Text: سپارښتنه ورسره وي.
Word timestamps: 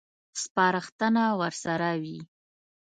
سپارښتنه 0.43 1.23
ورسره 1.39 1.89
وي. 2.01 2.17